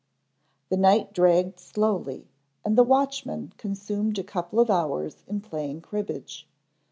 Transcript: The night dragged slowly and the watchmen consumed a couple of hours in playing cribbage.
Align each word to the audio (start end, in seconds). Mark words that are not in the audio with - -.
The 0.69 0.77
night 0.77 1.13
dragged 1.13 1.59
slowly 1.59 2.27
and 2.65 2.75
the 2.75 2.81
watchmen 2.83 3.53
consumed 3.57 4.17
a 4.17 4.23
couple 4.23 4.59
of 4.59 4.71
hours 4.71 5.23
in 5.27 5.41
playing 5.41 5.81
cribbage. 5.81 6.47